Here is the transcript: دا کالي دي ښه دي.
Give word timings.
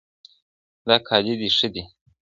دا 0.87 0.95
کالي 1.07 1.33
دي 1.39 1.49
ښه 1.57 1.67
دي. 1.73 1.83